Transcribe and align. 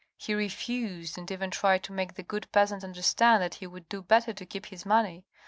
He 0.17 0.33
refused, 0.33 1.19
and 1.19 1.29
even 1.29 1.51
tried 1.51 1.83
to 1.83 1.93
make 1.93 2.15
the 2.15 2.23
good 2.23 2.51
peasant 2.51 2.83
understand 2.83 3.43
that 3.43 3.53
he 3.61 3.67
would 3.67 3.87
do 3.87 4.01
better 4.01 4.33
to 4.33 4.45
keep 4.47 4.65
his 4.65 4.83
money. 4.83 5.25